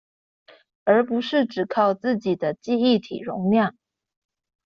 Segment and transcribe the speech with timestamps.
[0.83, 3.77] 而不是只靠自己的記憶體容量